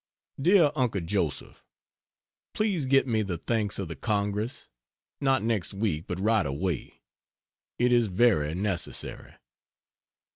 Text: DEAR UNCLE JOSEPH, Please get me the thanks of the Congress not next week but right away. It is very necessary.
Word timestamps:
DEAR 0.41 0.71
UNCLE 0.75 1.01
JOSEPH, 1.01 1.63
Please 2.55 2.87
get 2.87 3.05
me 3.05 3.21
the 3.21 3.37
thanks 3.37 3.77
of 3.77 3.87
the 3.87 3.95
Congress 3.95 4.67
not 5.19 5.43
next 5.43 5.75
week 5.75 6.05
but 6.07 6.19
right 6.19 6.47
away. 6.47 7.03
It 7.77 7.91
is 7.91 8.07
very 8.07 8.55
necessary. 8.55 9.35